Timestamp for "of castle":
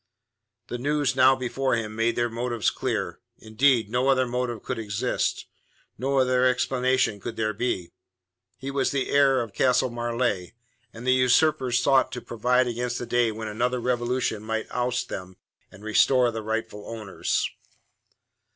9.43-9.91